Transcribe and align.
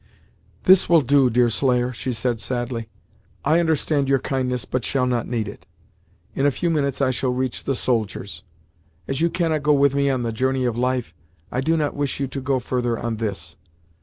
"This 0.63 0.89
will 0.89 1.01
do, 1.01 1.29
Deerslayer," 1.29 1.93
she 1.93 2.11
said 2.11 2.39
sadly. 2.39 2.89
"I 3.45 3.59
understand 3.59 4.09
your 4.09 4.17
kindness 4.17 4.65
but 4.65 4.83
shall 4.83 5.05
not 5.05 5.27
need 5.27 5.47
it. 5.47 5.67
In 6.33 6.47
a 6.47 6.49
few 6.49 6.71
minutes 6.71 7.03
I 7.03 7.11
shall 7.11 7.33
reach 7.35 7.65
the 7.65 7.75
soldiers. 7.75 8.41
As 9.07 9.21
you 9.21 9.29
cannot 9.29 9.61
go 9.61 9.73
with 9.73 9.93
me 9.93 10.09
on 10.09 10.23
the 10.23 10.31
journey 10.31 10.65
of 10.65 10.75
life, 10.75 11.13
I 11.51 11.61
do 11.61 11.77
not 11.77 11.95
wish 11.95 12.19
you 12.19 12.25
to 12.25 12.41
go 12.41 12.57
further 12.57 12.97
on 12.97 13.17
this. 13.17 13.57